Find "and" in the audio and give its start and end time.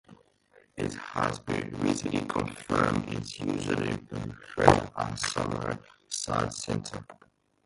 3.07-3.19